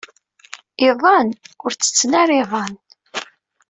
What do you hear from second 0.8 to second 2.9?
Iḍan ur ttetten ara iḍan.